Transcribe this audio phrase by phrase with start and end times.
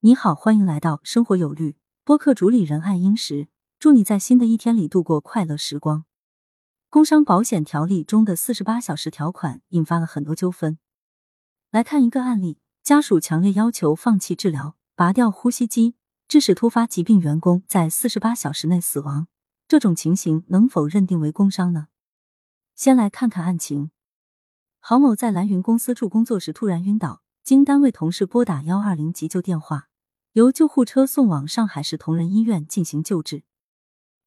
[0.00, 3.48] 你好，欢迎来到生活有律播客主理人爱英石，
[3.80, 6.04] 祝你在新的一天里度过快乐时光。
[6.88, 10.78] 工伤保险条例中的四十八小时条款引发了很多纠纷。
[11.72, 15.96] 来看一个案例：家属强烈要求放弃治疗，拔掉呼吸机，
[16.28, 19.26] 致使突发疾病员工在四十八小时内死亡，
[19.66, 21.88] 这种情形能否认定为工伤呢？
[22.76, 23.90] 先来看看案情。
[24.78, 29.87] 郝某在蓝云公司处工作时突然晕倒，经单位同事拨打幺二零急救电话。
[30.38, 33.42] 由救护车送往上海市同仁医院进行救治。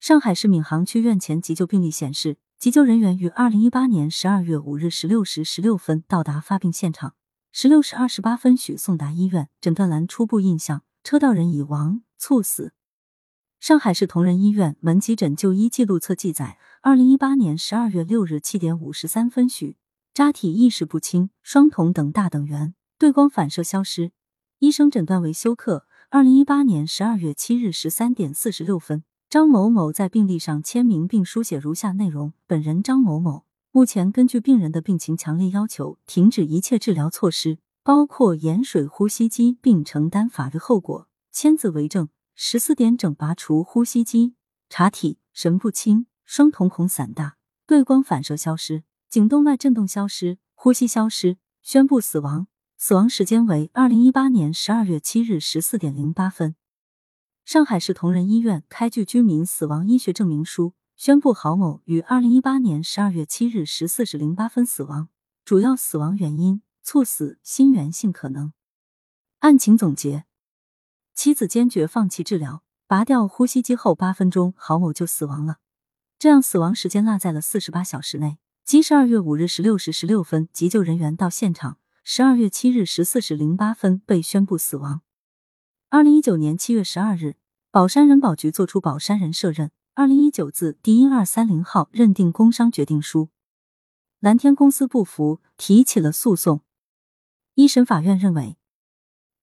[0.00, 7.14] 上海市闵行区院前急救病历显示，急救人员于二零一八年十二月五日十六时十六分到达发病现场，
[7.52, 9.48] 十六时二十八分许送达医院。
[9.60, 12.72] 诊断栏初步印象，车道人已亡，猝死。
[13.60, 19.76] 上海市同仁医院门急诊就医记录册记载，二零一八年十二月六日七点五十三分许，
[20.12, 24.10] 扎体意识不清，双瞳等大等圆，对光反射消失，
[24.58, 25.86] 医生诊断为休克。
[26.14, 41.08] 二零一八年十二月七日十三点四十六分，张某某在病历上签名并书写如下内容：本人张某某，目前根据病人的病情强烈要求，停止一切治疗措施，包括盐水呼吸机，并承担法律后果。
[41.30, 42.10] 签字为证。
[42.34, 44.34] 十四点整拔除呼吸机，
[44.68, 52.48] 查体神不清，双瞳孔散大，对光反射消失，颈动脉震动消失，呼吸消失，宣布死亡。
[52.84, 56.56] 死亡时间为二零一八年十二月七日十四点零八分。
[57.44, 65.08] 上海市同仁医院开具居民死亡医学证明书，宣布郝某于二零一八年十二月七日十四时零八分死亡，
[65.44, 68.52] 主要死亡原因猝死，心源性可能。
[69.38, 70.24] 案情总结：
[71.14, 75.58] 妻子坚决放弃治疗，拔掉呼吸机后八分钟，郝某就死亡了。
[76.18, 78.38] 这样死亡时间落在了四十八小时内。
[78.64, 81.78] 即十二月五日十六时十六分，急救人员到现场。
[82.04, 85.02] 十二月七日十四时零八分被宣布死亡。
[85.88, 87.36] 二零一九年七月十二日，
[87.70, 93.28] 宝山人保局作出宝山人社认二零一九字第一二三零号认定工伤决定书。
[94.18, 96.62] 蓝天公司不服，提起了诉讼。
[97.54, 98.56] 一审法院认为，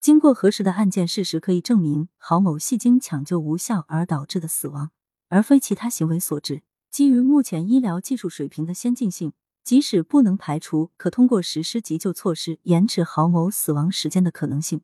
[0.00, 4.90] 经过核实的案件事实可以证明，郝某系经抢救无效而导致的死亡，
[5.28, 6.62] 而非其他行为所致。
[6.90, 9.32] 基于目前医疗技术水平的先进性。
[9.68, 14.80] 即使不能排除可通过实施急救措施延迟郝某死亡时间的可能性，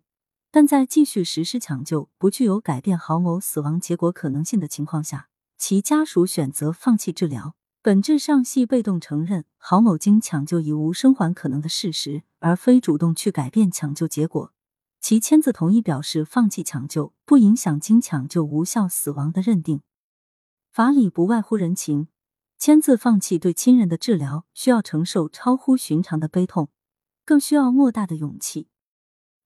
[0.51, 14.53] 但在继续实施抢救不具有改变郝某死亡结果可能性的情况下，其家属选择放弃治疗，本质上系被动承认郝某经抢救已无生还可能的事实，而非主动去改变抢救结果。
[15.01, 19.81] 其签字同意表示放弃抢救，不影响经抢救无效死亡的认定。
[20.71, 22.09] 法理不外乎人情。
[22.65, 26.71] 签字放弃对亲人的治疗，需要承受超乎寻常的悲痛，
[27.27, 28.69] 更需要莫大的勇气。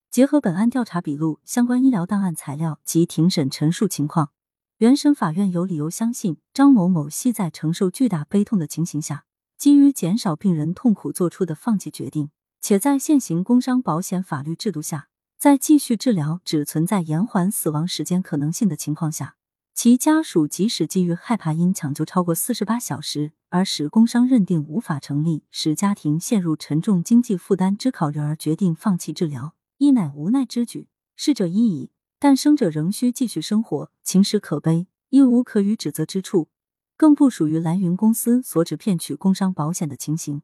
[0.08, 4.30] 结合本案调查笔录、相关医疗档案材料及庭审陈述情况，
[4.76, 9.24] 原审法院有理由相信张某某系在承受巨大悲痛的情形下，
[9.56, 12.30] 基于减少病人痛苦做出的放弃决定，
[12.60, 19.37] 且在现行工伤保险法律制度下，在继续治疗只存在延缓死亡时间可能性的情况下。
[19.78, 30.88] 其家属即使基于害怕因抢救超过四十八小时而使工伤认定无法成立，使家庭陷入沉重经济负担之考虑而决定放弃治疗，亦乃无奈之举。
[31.14, 36.48] 逝者已矣，但生者仍需继续生活，情实可悲，亦无可予指责之处，
[36.96, 40.42] 更不属于蓝云公司所指骗取工伤保险的情形。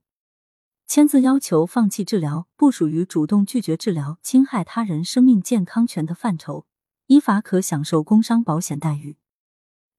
[0.87, 6.67] 签字要求放弃治疗，不属于主动拒绝治疗侵害他人生命健康权的范畴，
[7.09, 9.17] 依法可享受工伤保险待遇。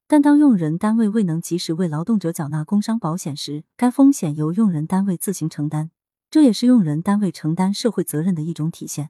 [0.08, 5.90] 但当用人单位未能及时为劳动者缴纳工伤保险时，该风险由用人单位自行承担，
[6.30, 9.10] 这也是用人单位承担社会责任的一种体现。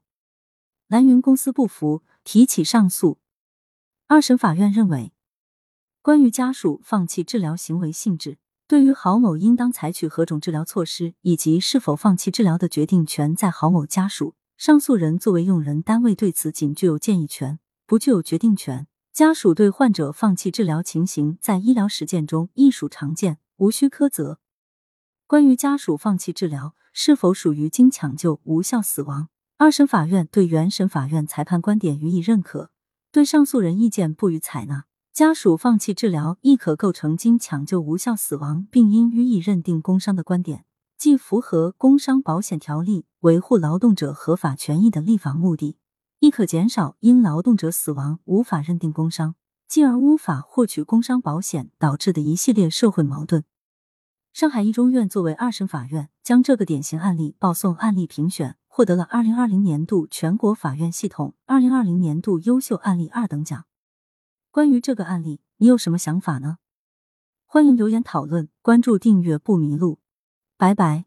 [0.88, 3.18] 蓝云公司不服，提起上诉。
[4.08, 5.12] 二审法院认为，
[6.02, 18.88] 关于家属放弃治疗行为性质，对于郝某应当采取何种治疗措施以及是否放弃治疗的决定权在郝某家属，上诉人作为用人单位对此仅具有建议权，不具有决定权。
[19.16, 24.40] 家属对患者放弃治疗情形，在医疗实践中亦属常见，无需苛责。
[25.26, 32.72] 关于家属放弃治疗是否属于经抢救无效死亡，二审法院对原审法院裁判观点予以认可，
[33.10, 34.84] 对上诉人意见不予采纳。
[35.14, 40.66] 家属放弃治疗亦可构成经抢救无效死亡，并应予以认定工伤的观点，
[40.98, 45.78] 既符合工伤保险条例维护劳动者合法权益的立法目的。
[46.20, 49.36] 亦可减少因劳动者死亡无法认定工伤，
[49.68, 53.44] 进而无法获取工伤保险导致的一系列社会矛盾。
[54.34, 63.66] 上海一中院作为二审法院，将这个典型案例报送案例评选，获得了二零二零年度全国法院系统二零二零年度优秀案例二等奖。
[64.52, 66.58] 关于这个案例，你有什么想法呢？
[67.46, 70.00] 欢迎留言讨论，关注订阅不迷路，
[70.58, 71.06] 拜拜。